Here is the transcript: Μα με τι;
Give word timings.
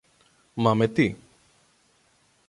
Μα 0.53 0.73
με 0.73 0.87
τι; 0.87 1.15